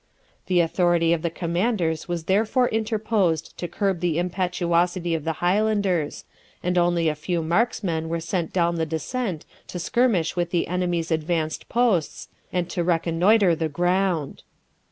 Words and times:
The 0.47 0.61
authority 0.61 1.13
of 1.13 1.21
the 1.21 1.29
commanders 1.29 2.07
was 2.07 2.23
therefore 2.23 2.67
interposed 2.69 3.55
to 3.59 3.67
curb 3.67 3.99
the 3.99 4.17
impetuosity 4.17 5.13
of 5.13 5.25
the 5.25 5.33
Highlanders, 5.45 6.25
and 6.63 6.75
only 6.75 7.07
a 7.07 7.13
few 7.13 7.43
marksmen 7.43 8.09
were 8.09 8.19
sent 8.19 8.51
down 8.51 8.77
the 8.77 8.85
descent 8.87 9.45
to 9.67 9.77
skirmish 9.77 10.35
with 10.35 10.49
the 10.49 10.65
enemy's 10.67 11.11
advanced 11.11 11.69
posts 11.69 12.29
and 12.51 12.67
to 12.71 12.83
reconnoitre 12.83 13.53
the 13.53 13.69
ground. 13.69 14.41